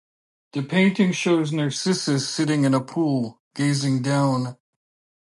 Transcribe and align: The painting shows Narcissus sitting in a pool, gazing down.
The 0.53 0.63
painting 0.63 1.11
shows 1.11 1.53
Narcissus 1.53 2.27
sitting 2.27 2.63
in 2.63 2.73
a 2.73 2.81
pool, 2.83 3.39
gazing 3.53 4.01
down. 4.01 4.57